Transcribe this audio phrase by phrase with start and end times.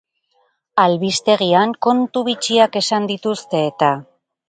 [0.83, 3.97] Albistegian kontu bitxiak esan dituzte eta.